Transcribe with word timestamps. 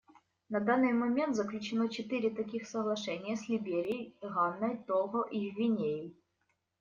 На 0.49 0.59
данный 0.59 0.93
момент 0.93 1.35
заключено 1.35 1.87
четыре 1.87 2.31
таких 2.31 2.67
соглашения— 2.67 3.35
с 3.37 3.47
Либерией, 3.47 4.15
Ганой, 4.19 4.77
Того 4.87 5.25
и 5.29 5.51
Гвинеей. 5.51 6.17